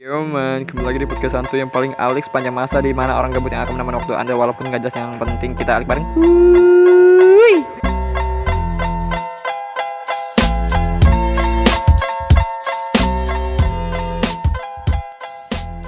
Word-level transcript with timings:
Yo 0.00 0.24
man, 0.24 0.64
kembali 0.64 0.96
lagi 0.96 1.00
di 1.04 1.04
podcast 1.04 1.36
santu 1.36 1.60
yang 1.60 1.68
paling 1.68 1.92
alik 2.00 2.24
sepanjang 2.24 2.56
masa 2.56 2.80
di 2.80 2.88
mana 2.88 3.20
orang 3.20 3.36
gabut 3.36 3.52
yang 3.52 3.68
akan 3.68 3.76
menemani 3.76 4.00
waktu 4.00 4.16
anda 4.16 4.32
walaupun 4.32 4.72
gak 4.72 4.80
jelas 4.80 4.96
yang 4.96 5.20
penting 5.20 5.52
kita 5.52 5.76
alik 5.76 5.84
bareng. 5.84 6.08
Wuih. 6.16 7.60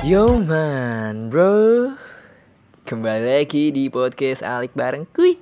Yo 0.04 0.28
man, 0.44 1.32
bro, 1.32 1.96
kembali 2.84 3.24
lagi 3.24 3.72
di 3.72 3.88
podcast 3.88 4.44
alik 4.44 4.76
bareng 4.76 5.08
kuy. 5.08 5.40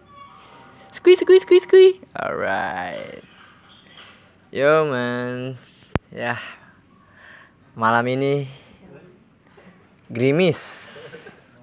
Skui 0.94 1.18
skui 1.18 1.42
skui 1.42 1.58
skui. 1.58 1.88
Alright. 2.14 3.26
Yo 4.54 4.86
man, 4.86 5.58
ya 6.14 6.38
malam 7.74 8.06
ini 8.06 8.59
gerimis 10.10 10.58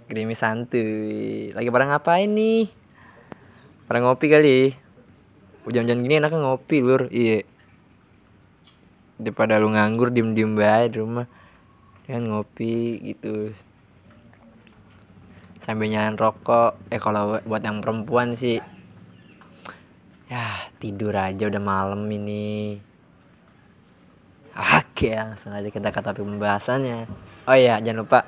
gerimis 0.08 0.40
santuy. 0.40 1.52
Lagi 1.52 1.68
pada 1.68 1.86
ngapain 1.92 2.32
nih? 2.32 2.72
Pada 3.92 4.00
ngopi 4.00 4.32
kali. 4.32 4.72
Hujan-hujan 5.68 6.00
gini 6.00 6.24
enaknya 6.24 6.40
ngopi 6.40 6.80
lur. 6.80 7.12
Iya. 7.12 7.44
Daripada 9.20 9.60
lu 9.60 9.76
nganggur 9.76 10.16
diem-diem 10.16 10.56
baik 10.56 10.96
di 10.96 10.98
rumah. 11.04 11.28
Kan 12.08 12.32
ngopi 12.32 13.04
gitu. 13.04 13.52
Sambil 15.60 15.92
nyalain 15.92 16.16
rokok. 16.16 16.80
Eh 16.88 17.04
kalau 17.04 17.44
buat 17.44 17.60
yang 17.60 17.84
perempuan 17.84 18.40
sih. 18.40 18.64
Ya 20.32 20.72
tidur 20.80 21.12
aja 21.20 21.52
udah 21.52 21.64
malam 21.64 22.08
ini. 22.08 22.80
Oke, 24.58 25.14
langsung 25.14 25.54
aja 25.54 25.68
kita 25.68 25.92
ke 25.92 26.00
topik 26.00 26.24
pembahasannya. 26.24 27.27
Oh 27.48 27.56
iya, 27.56 27.80
jangan 27.80 28.04
lupa 28.04 28.28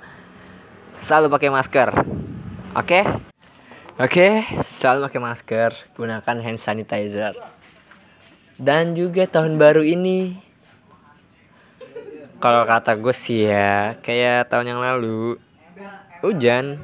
selalu 0.95 1.27
pakai 1.27 1.51
masker. 1.51 1.91
Oke? 2.71 3.03
Oke, 3.99 4.47
selalu 4.63 5.11
pakai 5.11 5.19
masker, 5.19 5.71
gunakan 5.99 6.37
hand 6.39 6.55
sanitizer. 6.55 7.35
Dan 8.55 8.95
juga 8.95 9.27
tahun 9.27 9.59
baru 9.59 9.83
ini 9.83 10.39
kalau 12.39 12.63
kata 12.63 12.95
gue 12.95 13.11
sih 13.11 13.43
ya, 13.43 13.99
kayak 13.99 14.47
tahun 14.47 14.71
yang 14.71 14.79
lalu 14.79 15.35
hujan. 16.23 16.79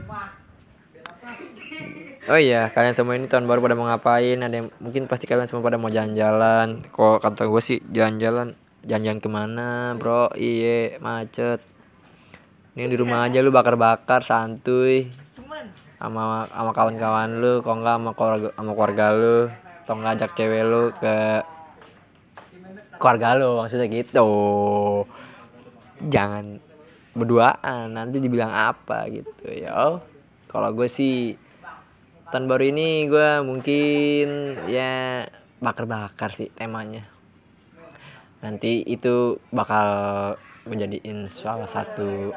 Oh 2.28 2.36
iya, 2.36 2.68
kalian 2.68 3.00
semua 3.00 3.16
ini 3.16 3.32
tahun 3.32 3.48
baru 3.48 3.64
pada 3.64 3.80
mau 3.80 3.88
ngapain? 3.88 4.44
Ada 4.44 4.60
yang 4.60 4.68
mungkin 4.84 5.08
pasti 5.08 5.24
kalian 5.24 5.48
semua 5.48 5.64
pada 5.64 5.80
mau 5.80 5.88
jalan-jalan. 5.88 6.84
Kok 6.92 7.24
kata 7.24 7.48
gue 7.48 7.62
sih 7.64 7.80
jalan-jalan 7.96 8.60
janjian 8.86 9.18
ke 9.18 9.26
mana 9.26 9.98
bro 9.98 10.30
iye 10.38 11.02
macet 11.02 11.75
ini 12.76 12.92
di 12.92 13.00
rumah 13.00 13.24
aja 13.24 13.40
lu 13.40 13.56
bakar-bakar 13.56 14.20
santuy. 14.20 15.08
Sama 15.96 16.44
sama 16.52 16.72
kawan-kawan 16.76 17.40
lu 17.40 17.64
kok 17.64 17.72
enggak 17.72 17.96
sama 18.04 18.12
keluarga 18.12 18.50
sama 18.52 18.72
keluarga 18.76 19.06
lu. 19.16 19.38
Atau 19.88 19.94
enggak 19.96 20.14
ajak 20.20 20.32
cewek 20.36 20.64
lu 20.68 20.84
ke 21.00 21.18
keluarga 23.00 23.40
lu 23.40 23.64
maksudnya 23.64 23.88
gitu. 23.88 24.28
Jangan 26.12 26.60
berduaan 27.16 27.96
nanti 27.96 28.20
dibilang 28.20 28.52
apa 28.52 29.08
gitu 29.08 29.48
ya 29.48 30.04
kalau 30.52 30.70
gue 30.76 30.92
sih 30.92 31.40
tahun 32.28 32.52
baru 32.52 32.76
ini 32.76 33.08
gue 33.08 33.40
mungkin 33.40 34.28
ya 34.68 35.24
bakar-bakar 35.64 36.36
sih 36.36 36.52
temanya. 36.52 37.08
Nanti 38.44 38.84
itu 38.84 39.40
bakal 39.56 39.88
menjadiin 40.68 41.32
salah 41.32 41.72
satu 41.72 42.36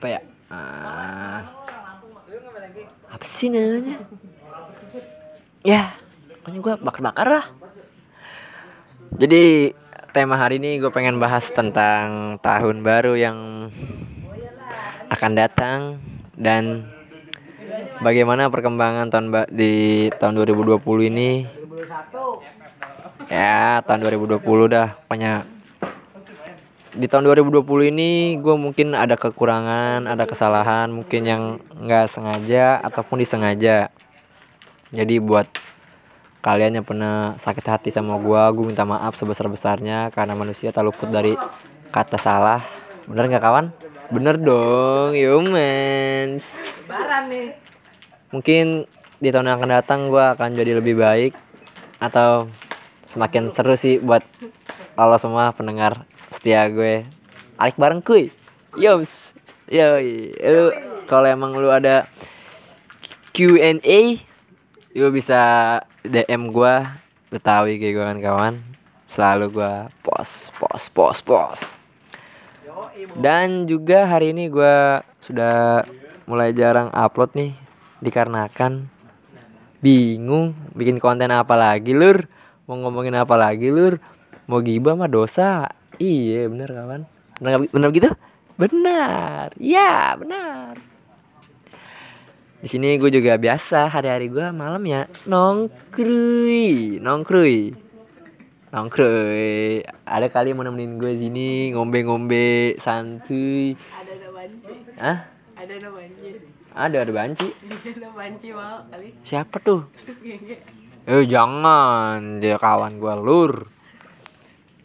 apa 0.00 0.16
ya? 0.16 0.20
Uh, 0.48 1.44
apa 3.12 3.24
sih 3.28 3.52
namanya? 3.52 4.00
Ya 5.60 5.92
pokoknya 6.40 6.58
gue 6.64 6.74
bakar-bakar 6.80 7.28
lah. 7.28 7.46
Jadi 9.20 9.76
tema 10.16 10.40
hari 10.40 10.56
ini 10.56 10.80
gue 10.80 10.88
pengen 10.88 11.20
bahas 11.20 11.52
tentang 11.52 12.40
tahun 12.40 12.80
baru 12.80 13.12
yang 13.12 13.68
akan 15.12 15.32
datang 15.36 16.00
dan 16.32 16.88
bagaimana 18.00 18.48
perkembangan 18.48 19.12
tahun 19.12 19.52
di 19.52 20.08
tahun 20.16 20.40
2020 20.48 20.80
ini. 21.12 21.44
Ya 23.28 23.84
tahun 23.84 24.00
2020 24.08 24.40
dah 24.64 24.96
pokoknya 25.04 25.59
di 26.90 27.06
tahun 27.06 27.30
2020 27.30 27.94
ini 27.94 28.34
gue 28.42 28.56
mungkin 28.58 28.98
ada 28.98 29.14
kekurangan 29.14 30.10
ada 30.10 30.26
kesalahan 30.26 30.90
mungkin 30.90 31.22
yang 31.22 31.42
nggak 31.78 32.10
sengaja 32.10 32.82
ataupun 32.82 33.22
disengaja. 33.22 33.94
Jadi 34.90 35.22
buat 35.22 35.46
kalian 36.42 36.82
yang 36.82 36.86
pernah 36.88 37.38
sakit 37.38 37.62
hati 37.62 37.88
sama 37.94 38.18
gue 38.18 38.42
gue 38.58 38.64
minta 38.66 38.82
maaf 38.82 39.14
sebesar 39.14 39.46
besarnya 39.46 40.10
karena 40.10 40.34
manusia 40.34 40.74
tak 40.74 40.82
luput 40.82 41.06
dari 41.06 41.38
kata 41.94 42.18
salah. 42.18 42.66
Bener 43.06 43.30
nggak 43.30 43.44
kawan? 43.44 43.70
Bener 44.10 44.34
dong 44.42 45.14
humans. 45.14 46.42
Mungkin 48.34 48.90
di 49.22 49.28
tahun 49.30 49.46
yang 49.46 49.56
akan 49.62 49.70
datang 49.70 50.00
gue 50.10 50.24
akan 50.34 50.58
jadi 50.58 50.74
lebih 50.82 50.98
baik 50.98 51.38
atau 52.02 52.50
semakin 53.06 53.54
seru 53.54 53.78
sih 53.78 54.02
buat 54.02 54.26
lo 54.98 55.16
semua 55.16 55.54
pendengar 55.54 56.09
setia 56.40 56.72
gue. 56.72 57.04
Alik 57.60 57.76
bareng 57.76 58.00
kuy. 58.00 58.32
Yoms 58.80 59.36
yo 59.68 60.00
lu 60.40 60.72
kalau 61.04 61.28
emang 61.28 61.52
lu 61.52 61.68
ada 61.68 62.08
Q&A 63.36 64.00
lu 64.96 65.06
bisa 65.12 65.40
DM 66.00 66.48
gue 66.48 66.74
betawi 67.28 67.76
kayak 67.76 67.92
gue 67.92 68.04
kan 68.08 68.18
kawan. 68.24 68.54
Selalu 69.04 69.60
gue 69.60 69.74
pos 70.00 70.48
pos 70.56 70.88
pos 70.88 71.20
pos 71.20 71.60
dan 73.20 73.68
juga 73.68 74.08
hari 74.08 74.32
ini 74.32 74.48
gue 74.48 75.04
sudah 75.20 75.84
mulai 76.24 76.56
jarang 76.56 76.88
upload 76.96 77.36
nih. 77.36 77.52
Dikarenakan 78.00 78.88
bingung 79.84 80.56
bikin 80.72 80.96
konten 80.96 81.28
apa 81.28 81.52
lagi 81.52 81.92
lur? 81.92 82.24
Mau 82.64 82.80
ngomongin 82.80 83.12
apa 83.20 83.36
lagi 83.36 83.68
lur? 83.68 84.00
Mau 84.48 84.64
gibah 84.64 84.96
mah 84.96 85.10
dosa 85.10 85.68
iya 86.00 86.48
bener 86.48 86.68
kawan 86.72 87.02
bener, 87.38 87.68
bener 87.68 87.88
gitu 87.92 88.10
benar 88.56 89.52
ya 89.60 90.16
benar 90.16 90.80
di 92.60 92.68
sini 92.68 93.00
gue 93.00 93.08
juga 93.08 93.40
biasa 93.40 93.88
hari-hari 93.88 94.28
gue 94.28 94.52
malam 94.52 94.84
ya 94.84 95.08
nongkrui 95.24 97.00
nongkrui. 97.00 97.72
Nongkrui. 98.70 99.82
Ada 100.04 100.28
kali 100.28 100.52
mau 100.52 100.62
nemenin 100.62 101.00
gue 101.00 101.16
sini 101.16 101.72
ngombe-ngombe 101.72 102.76
santuy. 102.76 103.72
Ada 103.74 104.12
ada 104.12 104.28
banci. 104.28 104.74
Ah 105.00 105.18
ada 105.56 105.72
ada 105.72 105.88
banci. 105.88 106.30
Ada 106.76 106.96
ada 107.00 107.12
banci. 107.16 107.48
Ada 107.96 108.08
banci 108.12 108.48
mau 108.52 108.76
kali. 108.92 109.08
Siapa 109.24 109.56
tuh? 109.64 109.88
Eh 111.08 111.24
jangan. 111.24 112.44
Dia 112.44 112.60
kawan 112.60 113.00
gue 113.00 113.14
lur 113.24 113.79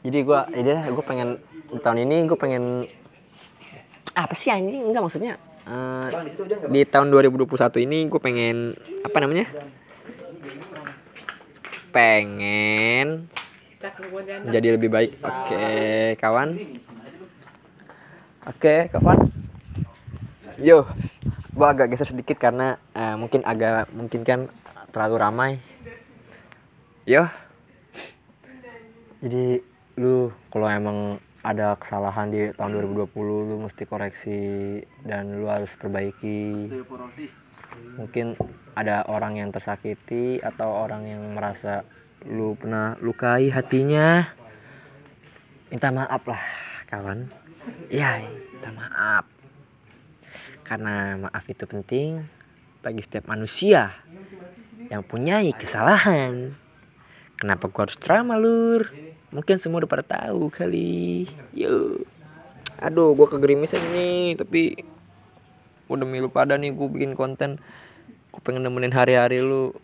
jadi 0.05 0.21
gue 0.21 0.39
jadi 0.53 0.71
gue 0.93 1.01
pengen 1.01 1.41
di 1.73 1.81
tahun 1.81 2.05
ini 2.05 2.29
gue 2.29 2.38
pengen 2.38 2.85
apa 4.16 4.31
sih 4.38 4.53
anjing? 4.53 4.85
Enggak 4.85 5.03
maksudnya? 5.03 5.35
Uh, 5.66 6.07
di 6.69 6.85
tahun 6.85 7.09
2021 7.09 7.49
ini 7.89 8.05
gue 8.05 8.21
pengen 8.21 8.77
apa 9.01 9.17
namanya? 9.17 9.49
Pengen 11.89 13.25
jadi 14.53 14.77
lebih 14.77 14.93
baik. 14.93 15.11
Oke 15.25 15.66
kawan. 16.22 16.49
Oke 18.45 18.75
kawan. 18.93 19.19
Yo 20.61 20.85
gue 21.55 21.67
agak 21.67 21.90
geser 21.90 22.13
sedikit 22.13 22.37
karena 22.37 22.78
uh, 22.93 23.17
mungkin 23.17 23.41
agak 23.41 23.90
mungkin 23.90 24.22
kan 24.22 24.40
terlalu 24.93 25.16
ramai. 25.17 25.52
Yo. 27.09 27.25
Jadi 29.25 29.74
lu 29.95 30.27
kalau 30.51 30.67
emang 30.67 30.99
ada 31.45 31.77
kesalahan 31.77 32.33
di 32.33 32.49
tahun 32.51 32.89
2020 32.89 33.15
lu 33.21 33.55
mesti 33.63 33.83
koreksi 33.85 34.41
dan 35.05 35.37
lu 35.37 35.45
harus 35.45 35.77
perbaiki. 35.77 36.73
Mungkin 38.01 38.33
ada 38.73 39.05
orang 39.05 39.37
yang 39.37 39.53
tersakiti 39.53 40.41
atau 40.41 40.67
orang 40.83 41.05
yang 41.05 41.21
merasa 41.37 41.85
lu 42.25 42.57
pernah 42.57 42.97
lukai 42.97 43.53
hatinya. 43.53 44.25
Minta 45.69 45.93
maaf 45.93 46.25
lah 46.25 46.43
kawan. 46.89 47.29
Ya 47.93 48.25
minta 48.25 48.73
maaf. 48.73 49.29
Karena 50.65 51.13
maaf 51.29 51.45
itu 51.45 51.69
penting 51.69 52.25
bagi 52.81 53.05
setiap 53.05 53.29
manusia 53.29 53.93
yang 54.89 55.05
punya 55.05 55.45
kesalahan. 55.53 56.57
Kenapa 57.37 57.69
gua 57.69 57.85
harus 57.85 58.01
drama 58.01 58.33
lur? 58.33 59.04
Mungkin 59.35 59.59
semua 59.59 59.84
udah 59.84 59.91
pada 59.91 60.05
tahu 60.08 60.47
kali. 60.47 61.28
Yuk. 61.52 62.08
aduh 62.76 63.16
gue 63.16 63.28
kegerimisan 63.32 63.79
nih 63.96 64.35
tapi 64.35 64.76
gue 65.87 65.96
demi 65.96 66.20
lu 66.20 66.28
pada 66.28 66.55
nih 66.55 66.72
gue 66.72 66.87
bikin 66.87 67.20
konten. 67.20 67.59
Gue 68.32 68.40
pengen 68.40 68.64
nemenin 68.64 68.96
hari-hari 68.96 69.43
lu. 69.43 69.76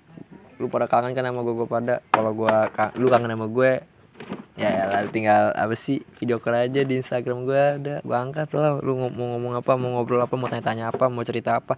Lu 0.56 0.72
pada 0.72 0.88
kangen 0.88 1.12
kan 1.12 1.28
sama 1.28 1.44
gue 1.44 1.52
gue 1.52 1.68
pada. 1.68 2.00
Kalau 2.16 2.32
gue 2.32 2.56
lu 2.96 3.12
kangen 3.12 3.36
sama 3.36 3.52
gue 3.52 3.72
ya 4.60 4.86
lalu 4.94 5.10
tinggal 5.10 5.50
apa 5.58 5.74
sih 5.74 6.06
video 6.22 6.38
call 6.38 6.54
aja 6.54 6.88
di 6.88 6.96
Instagram 6.96 7.44
gue 7.44 7.60
ada. 7.60 7.96
Gue 8.08 8.16
angkat 8.16 8.56
lah 8.56 8.80
lu 8.80 8.96
mau 9.12 9.36
ngomong 9.36 9.60
apa 9.60 9.76
mau 9.76 10.00
ngobrol 10.00 10.24
apa 10.24 10.40
mau 10.40 10.48
tanya-tanya 10.48 10.96
apa 10.96 11.12
mau 11.12 11.28
cerita 11.28 11.60
apa. 11.60 11.76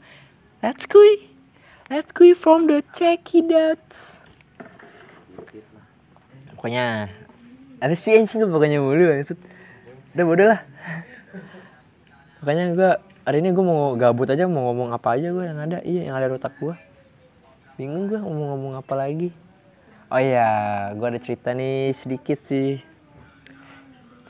Let's 0.62 0.86
go 0.86 1.02
let's 1.90 2.14
go 2.14 2.30
from 2.38 2.70
the 2.70 2.86
check 2.94 3.34
it 3.34 3.50
out. 3.50 3.82
Pokoknya 6.54 7.12
apa 7.84 8.00
sih 8.00 8.16
anjing 8.16 8.48
pokoknya 8.48 8.80
mulu 8.80 9.12
maksud. 9.12 9.36
Udah 10.16 10.24
bodoh 10.24 10.48
lah. 10.48 10.64
Makanya 12.40 12.66
gue 12.72 12.92
hari 13.28 13.44
ini 13.44 13.52
gue 13.52 13.66
mau 13.68 13.92
gabut 14.00 14.32
aja 14.32 14.48
mau 14.48 14.72
ngomong 14.72 14.96
apa 14.96 15.20
aja 15.20 15.36
gue 15.36 15.44
yang 15.44 15.60
ada. 15.60 15.84
Iya 15.84 16.08
yang 16.08 16.16
ada 16.16 16.32
di 16.32 16.40
otak 16.40 16.56
gue 16.64 16.76
bingung 17.76 18.08
gue 18.08 18.24
mau 18.24 18.56
ngomong 18.56 18.80
apa 18.80 18.94
lagi. 18.96 19.36
Oh 20.08 20.22
iya 20.22 20.48
gue 20.96 21.08
ada 21.12 21.20
cerita 21.20 21.52
nih 21.52 21.92
sedikit 21.92 22.40
sih. 22.48 22.80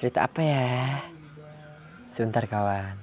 Cerita 0.01 0.25
apa 0.25 0.41
ya? 0.41 0.97
Sebentar 2.09 2.49
kawan. 2.49 2.97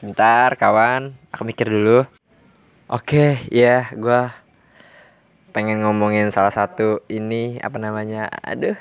Sebentar 0.00 0.48
kawan. 0.56 1.12
Aku 1.28 1.44
mikir 1.44 1.68
dulu. 1.68 2.08
Oke 2.88 3.36
ya 3.52 3.92
gue 3.92 4.41
pengen 5.52 5.84
ngomongin 5.84 6.32
salah 6.32 6.50
satu 6.50 7.04
ini 7.12 7.60
apa 7.60 7.76
namanya 7.76 8.24
aduh 8.40 8.72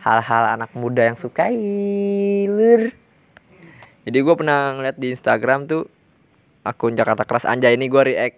hal-hal 0.00 0.56
anak 0.56 0.72
muda 0.76 1.04
yang 1.04 1.16
suka 1.16 1.48
lur. 2.48 2.92
Jadi 4.04 4.18
gue 4.20 4.34
pernah 4.36 4.76
ngeliat 4.76 5.00
di 5.00 5.16
Instagram 5.16 5.64
tuh 5.64 5.88
akun 6.60 6.92
Jakarta 6.92 7.24
Keras. 7.24 7.48
Anjay 7.48 7.76
ini 7.76 7.88
gue 7.88 8.02
react 8.04 8.36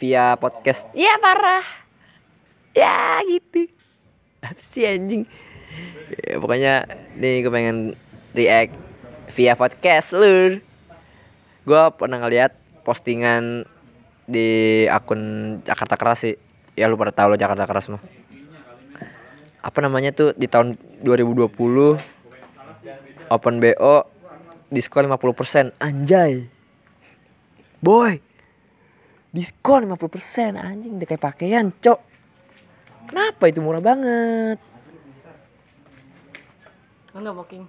via 0.00 0.32
podcast. 0.40 0.88
Ya 0.96 1.16
parah. 1.20 1.64
Ya 2.72 3.20
gitu. 3.28 3.68
Apa 4.40 4.60
sih 4.72 4.88
anjing? 4.88 5.28
Ya, 6.24 6.40
pokoknya 6.40 6.74
nih 7.20 7.44
gue 7.44 7.52
pengen 7.52 7.76
react 8.32 8.72
via 9.36 9.52
podcast 9.60 10.16
lur. 10.16 10.64
Gue 11.68 11.82
pernah 12.00 12.24
ngeliat 12.24 12.56
postingan 12.80 13.68
di 14.24 14.84
akun 14.88 15.60
Jakarta 15.68 16.00
Keras 16.00 16.24
sih 16.24 16.47
ya 16.78 16.86
lu 16.86 16.94
pada 16.94 17.10
tahu 17.10 17.34
lo 17.34 17.36
Jakarta 17.36 17.66
Keras 17.66 17.90
mah. 17.90 17.98
Apa 19.58 19.82
namanya 19.82 20.14
tuh 20.14 20.30
di 20.38 20.46
tahun 20.46 20.78
2020 21.02 21.50
open 23.28 23.54
BO 23.58 23.96
diskon 24.70 25.10
50% 25.10 25.74
anjay. 25.82 26.46
Boy 27.82 28.22
diskon 29.34 29.84
50% 29.90 30.56
anjing 30.56 30.96
udah 30.96 31.08
kayak 31.08 31.20
pakaian 31.20 31.68
cok. 31.68 32.00
Kenapa 33.08 33.48
itu 33.48 33.60
murah 33.60 33.82
banget? 33.82 34.58
Enggak 37.12 37.34
booking. 37.34 37.64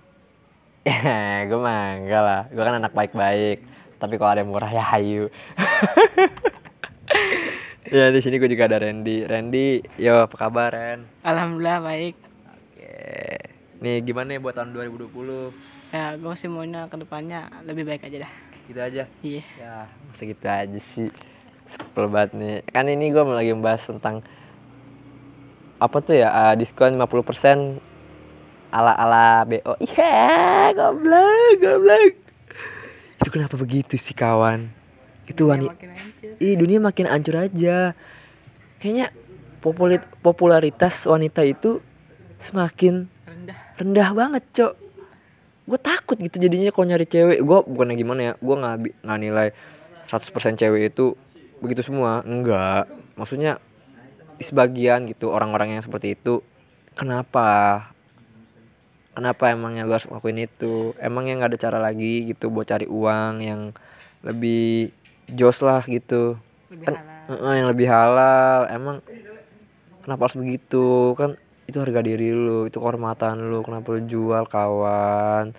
ya 0.88 1.44
gue 1.50 1.60
mah 1.60 2.00
enggak 2.00 2.22
lah. 2.24 2.42
Gue 2.54 2.64
kan 2.64 2.76
anak 2.80 2.94
baik-baik. 2.94 3.66
Tapi 4.00 4.16
kalau 4.16 4.32
ada 4.32 4.40
yang 4.40 4.52
murah 4.52 4.72
ya 4.72 4.80
hayu 4.96 5.28
ya 7.90 8.14
di 8.14 8.20
sini 8.22 8.38
gue 8.38 8.50
juga 8.50 8.70
ada 8.70 8.78
Randy 8.86 9.26
Randy 9.26 9.82
yo 9.98 10.30
apa 10.30 10.36
kabar 10.38 10.70
Ren 10.74 11.10
Alhamdulillah 11.26 11.82
baik. 11.82 12.16
Oke. 12.50 12.94
Nih 13.82 14.04
gimana 14.06 14.36
ya 14.36 14.40
buat 14.42 14.56
tahun 14.56 14.74
2020? 14.78 15.10
Ya, 15.90 16.14
gue 16.14 16.34
sih 16.38 16.46
maunya 16.46 16.86
ke 16.86 17.02
depannya 17.02 17.50
lebih 17.66 17.82
baik 17.82 18.06
aja 18.06 18.30
dah. 18.30 18.32
Gitu 18.70 18.80
aja. 18.80 19.04
Iya. 19.26 19.44
Ya, 19.58 19.76
masa 20.06 20.24
gitu 20.26 20.46
aja 20.46 20.80
sih. 20.94 21.10
Sepel 21.66 22.06
banget 22.14 22.38
nih. 22.38 22.58
Kan 22.70 22.86
ini 22.86 23.10
gue 23.10 23.24
lagi 23.26 23.52
membahas 23.58 23.90
tentang 23.90 24.22
apa 25.82 25.98
tuh 26.04 26.14
ya? 26.14 26.30
eh, 26.30 26.54
diskon 26.62 26.94
50% 27.02 27.82
ala-ala 28.70 29.50
BO. 29.50 29.74
Iya, 29.82 30.70
goblok, 30.78 31.58
goblok. 31.58 32.14
Itu 33.18 33.30
kenapa 33.34 33.58
begitu 33.58 33.98
sih 33.98 34.14
kawan? 34.14 34.79
Itu 35.30 35.48
wanita. 35.48 35.78
Ih 36.42 36.58
dunia 36.58 36.82
makin 36.82 37.06
hancur 37.06 37.46
aja. 37.46 37.94
Kayaknya 38.82 39.14
populit, 39.62 40.02
popularitas 40.26 41.06
wanita 41.06 41.46
itu 41.46 41.80
semakin 42.42 43.06
Rendah. 43.28 43.58
rendah 43.78 44.10
banget 44.18 44.44
cok. 44.56 44.74
Gue 45.70 45.80
takut 45.80 46.18
gitu 46.18 46.42
jadinya 46.42 46.74
kalau 46.74 46.90
nyari 46.90 47.06
cewek. 47.06 47.40
Gue 47.46 47.60
bukannya 47.62 47.96
gimana 47.96 48.22
ya? 48.22 48.34
Gue 48.42 48.56
nggak 48.58 48.76
nggak 49.06 49.20
nilai 49.22 49.48
100% 50.10 50.58
cewek 50.58 50.90
itu 50.90 51.14
begitu 51.62 51.86
semua. 51.86 52.26
Enggak 52.26 52.90
Maksudnya 53.14 53.60
sebagian 54.40 55.06
gitu 55.12 55.28
orang-orang 55.30 55.76
yang 55.76 55.84
seperti 55.84 56.16
itu 56.16 56.40
Kenapa? 57.00 57.48
Kenapa 59.16 59.56
emangnya 59.56 59.88
lu 59.88 59.96
harus 59.96 60.04
ngelakuin 60.04 60.52
itu? 60.52 60.92
Emangnya 61.00 61.40
nggak 61.40 61.52
ada 61.56 61.60
cara 61.64 61.80
lagi 61.80 62.28
gitu 62.28 62.52
buat 62.52 62.68
cari 62.68 62.92
uang 62.92 63.40
yang 63.40 63.72
lebih 64.28 64.92
jos 65.36 65.60
lah 65.62 65.84
gitu. 65.86 66.38
Lebih 66.70 66.86
Kan- 66.86 66.98
halal. 66.98 67.18
Heeh, 67.30 67.54
yang 67.62 67.68
lebih 67.70 67.88
halal. 67.90 68.60
Emang 68.70 68.98
kenapa 70.02 70.26
harus 70.26 70.38
begitu? 70.38 71.14
Kan 71.14 71.38
itu 71.70 71.78
harga 71.78 72.02
diri 72.02 72.34
lu 72.34 72.66
itu 72.66 72.82
kehormatan 72.82 73.50
lu. 73.50 73.62
Kenapa 73.62 73.94
lu 73.94 74.02
jual 74.06 74.44
kawan? 74.50 75.54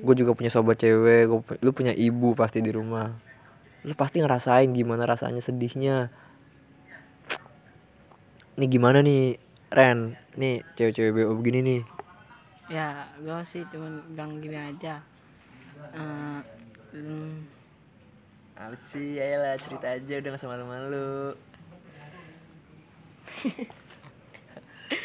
Gue 0.00 0.14
juga 0.16 0.32
punya 0.32 0.48
sobat 0.48 0.80
cewek 0.80 1.28
gua, 1.28 1.40
lu 1.60 1.70
punya 1.70 1.92
ibu 1.92 2.32
pasti 2.34 2.58
di 2.58 2.72
rumah. 2.72 3.12
Lu 3.86 3.92
pasti 3.94 4.18
ngerasain 4.18 4.72
gimana 4.72 5.06
rasanya 5.06 5.44
sedihnya. 5.44 6.10
Ini 8.58 8.66
gimana 8.68 9.00
nih 9.00 9.38
Ren? 9.72 10.18
Nih 10.36 10.60
cewek-cewek 10.76 11.14
BO 11.14 11.32
begini 11.38 11.60
nih. 11.62 11.82
Ya, 12.70 13.06
gue 13.18 13.40
sih 13.50 13.66
cuman 13.72 14.02
bilang 14.14 14.38
gini 14.38 14.54
aja. 14.58 15.02
Hmm, 15.90 16.42
apa 18.60 18.76
sih 18.92 19.16
ayolah 19.16 19.56
cerita 19.56 19.88
aja 19.88 20.14
udah 20.20 20.30
gak 20.36 20.40
sama 20.40 20.60
malu-malu. 20.60 21.32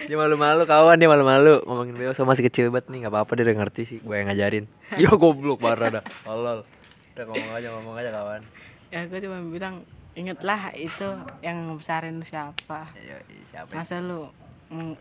Dia 0.09 0.17
malu-malu 0.17 0.65
kawan 0.65 0.97
dia 0.97 1.07
malu-malu. 1.07 1.61
Ngomongin 1.63 1.93
BO 1.93 2.11
sama 2.17 2.33
masih 2.33 2.49
kecil 2.49 2.73
banget 2.73 2.89
nih 2.89 3.05
nggak 3.05 3.13
apa-apa 3.13 3.37
dia 3.37 3.45
udah 3.45 3.57
ngerti 3.61 3.81
sih 3.85 3.97
gue 4.01 4.15
yang 4.17 4.27
ngajarin. 4.33 4.65
Ya 5.01 5.13
goblok 5.13 5.61
parah 5.61 6.01
dah. 6.01 6.03
Tolol. 6.25 6.65
Udah 7.13 7.25
ngomong 7.29 7.53
aja 7.53 7.67
ngomong 7.69 7.95
aja 8.01 8.09
kawan. 8.09 8.41
Ya 8.89 9.05
gue 9.05 9.19
cuma 9.21 9.37
bilang 9.45 9.85
ingatlah 10.17 10.73
itu 10.73 11.05
yang 11.45 11.69
ngebesarin 11.69 12.17
lu 12.17 12.25
siapa. 12.25 12.89
Ayo, 12.97 13.17
siapa 13.53 13.69
ya? 13.69 13.77
Masa 13.77 14.01
lu 14.01 14.25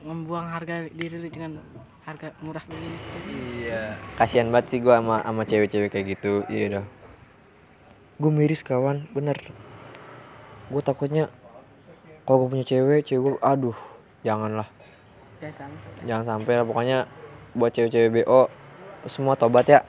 membuang 0.04 0.52
harga 0.52 0.84
diri 0.92 1.16
lu 1.16 1.32
dengan 1.32 1.56
harga 2.04 2.36
murah 2.44 2.62
begitu. 2.68 3.00
iya. 3.64 3.96
Kasihan 4.20 4.52
banget 4.52 4.68
sih 4.68 4.78
gue 4.84 4.92
sama 4.92 5.24
sama 5.24 5.42
cewek-cewek 5.48 5.88
kayak 5.88 6.06
gitu. 6.12 6.44
Iya 6.52 6.80
dah 6.80 6.84
gue 8.18 8.30
miris 8.30 8.62
kawan. 8.62 9.06
Bener. 9.10 9.36
Gue 10.70 10.82
takutnya 10.82 11.30
kalau 12.24 12.46
gue 12.46 12.56
punya 12.56 12.66
cewek 12.66 13.04
cewek 13.04 13.20
gue 13.20 13.34
aduh 13.44 13.76
janganlah. 14.24 14.68
Jangan 15.42 15.70
jangan 16.08 16.24
sampai 16.24 16.52
lah 16.56 16.64
pokoknya 16.64 16.98
buat 17.52 17.70
cewek-cewek 17.74 18.24
BO 18.24 18.48
semua 19.04 19.36
tobat 19.36 19.68
ya. 19.68 19.80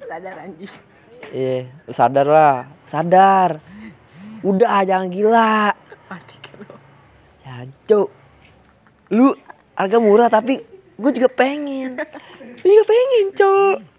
Sadar 0.00 0.34
anjing. 0.40 0.72
iya 1.34 1.68
sadar 1.92 2.26
lah. 2.26 2.56
Sadar. 2.88 3.50
Udah 4.40 4.80
jangan 4.88 5.12
gila. 5.12 5.76
Mati 6.08 6.36
lu. 6.56 6.66
Jancuk. 7.44 8.08
Lu 9.12 9.36
harga 9.76 9.98
murah 10.00 10.28
tapi 10.32 10.62
gue 10.96 11.10
juga 11.12 11.28
pengen. 11.28 12.00
Gue 12.64 12.70
juga 12.70 12.84
pengen 12.88 13.26
cok 13.34 13.93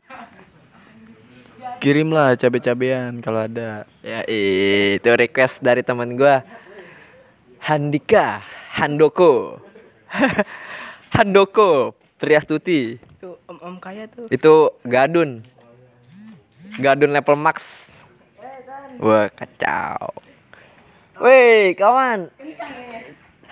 Kirimlah 1.85 2.33
cabe-cabean 2.33 3.21
kalau 3.21 3.45
ada. 3.45 3.85
ya 4.01 4.25
itu 4.25 5.05
request 5.05 5.61
dari 5.61 5.85
teman 5.85 6.17
gue 6.17 6.41
Handika 7.61 8.41
Handoko. 8.73 9.61
Handoko 11.13 11.93
Triastuti 12.17 12.97
Tuh 13.21 13.37
om-om 13.45 13.77
kaya 13.77 14.09
tuh. 14.09 14.25
itu 14.33 14.73
Gadun. 14.81 15.45
Gadun 16.81 17.13
level 17.13 17.37
max. 17.37 17.61
Wah 18.97 19.29
kacau. 19.29 20.09
Woi 21.21 21.77
kawan. 21.77 22.33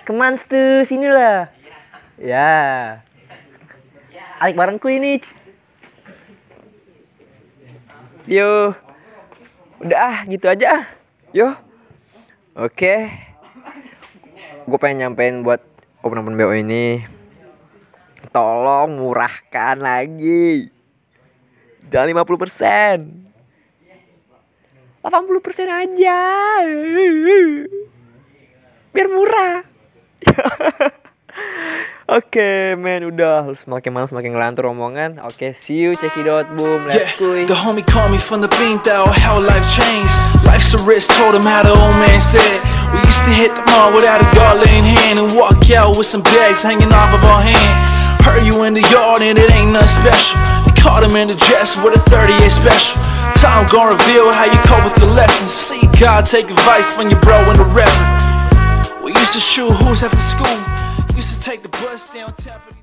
Kemans 0.02 0.42
tuh 0.50 0.82
sini 0.82 1.06
lah 1.06 1.54
Ya. 2.18 2.98
Alik 4.42 4.58
barengku 4.58 4.90
ini 4.90 5.22
Yo. 8.24 8.72
Udah 9.84 9.98
ah 10.00 10.18
gitu 10.24 10.48
aja 10.48 10.80
ah. 10.80 10.84
Yo. 11.36 11.52
Oke. 12.56 13.12
Gue 14.64 14.78
pengen 14.80 15.12
nyampein 15.12 15.44
buat 15.44 15.60
Open 16.00 16.24
Open 16.24 16.32
BO 16.32 16.56
ini. 16.56 17.04
Tolong 18.32 18.96
murahkan 18.96 19.76
lagi. 19.76 20.72
Jangan 21.92 22.24
50 22.24 22.40
persen. 22.48 22.98
80 25.04 25.44
persen 25.44 25.68
aja. 25.68 26.20
Biar 28.88 29.08
murah 29.12 29.68
Oke 32.04 32.76
men 32.76 33.00
udah 33.00 33.48
Lu 33.48 33.56
Semakin 33.56 33.88
malam 33.88 34.04
semakin 34.04 34.36
ngelantur 34.36 34.68
omongan 34.68 35.24
Oke 35.24 35.40
okay, 35.40 35.50
see 35.56 35.80
you 35.80 35.96
cekidot 35.96 36.52
boom 36.52 36.84
Yeah, 36.84 37.00
Let's 37.00 37.16
kuy 37.16 37.48
the 37.48 37.56
homie 37.56 37.80
called 37.80 38.12
me 38.12 38.20
from 38.20 38.44
the 38.44 38.50
bean 38.60 38.76
thou 38.84 39.08
how 39.08 39.40
life 39.40 39.64
changed. 39.72 40.12
Life's 40.44 40.76
a 40.76 40.80
risk, 40.84 41.10
told 41.16 41.32
him 41.32 41.48
how 41.48 41.64
the 41.64 41.72
old 41.72 41.96
man 41.96 42.20
said. 42.20 42.60
We 42.92 43.00
used 43.02 43.24
to 43.24 43.32
hit 43.32 43.56
the 43.56 43.64
mall 43.72 43.90
without 43.96 44.20
a 44.20 44.28
dollar 44.36 44.68
in 44.68 44.84
hand 44.84 45.16
and 45.16 45.32
walk 45.32 45.64
out 45.72 45.96
with 45.96 46.04
some 46.04 46.20
bags 46.36 46.60
hanging 46.60 46.92
off 46.92 47.10
of 47.16 47.24
our 47.24 47.40
hand. 47.40 47.74
Heard 48.20 48.44
you 48.44 48.62
in 48.68 48.76
the 48.76 48.84
yard 48.92 49.24
and 49.24 49.40
it 49.40 49.48
ain't 49.50 49.72
nothing 49.72 50.04
special. 50.04 50.36
They 50.68 50.76
caught 50.76 51.02
him 51.02 51.16
in 51.16 51.32
the 51.32 51.38
dress 51.48 51.80
with 51.80 51.96
a 51.96 52.02
38 52.12 52.36
special. 52.52 53.00
Time 53.40 53.64
gonna 53.72 53.96
reveal 53.96 54.28
how 54.28 54.44
you 54.44 54.60
cope 54.68 54.84
with 54.84 55.00
your 55.00 55.10
lessons. 55.16 55.48
See 55.48 55.88
God 55.96 56.28
take 56.28 56.52
advice 56.52 56.92
from 56.92 57.08
your 57.08 57.20
bro 57.24 57.40
and 57.48 57.56
the 57.56 57.68
reverend. 57.72 58.12
We 59.00 59.16
used 59.16 59.32
to 59.32 59.40
shoot 59.40 59.72
hoops 59.72 60.04
after 60.04 60.20
school. 60.20 60.73
Take 61.44 61.60
the 61.60 61.68
bus 61.68 62.08
downtown 62.08 62.58
for 62.58 62.70
the 62.72 62.80